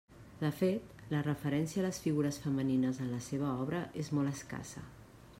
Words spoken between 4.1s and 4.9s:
molt escassa.